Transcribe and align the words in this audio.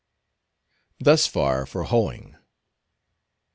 Thus 0.99 1.27
far 1.27 1.67
for 1.67 1.83
hoeing. 1.83 2.35